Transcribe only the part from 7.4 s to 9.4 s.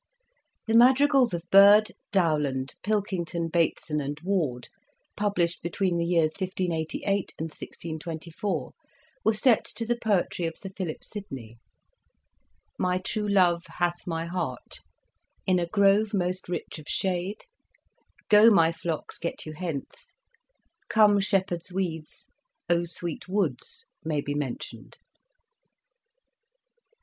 1624 were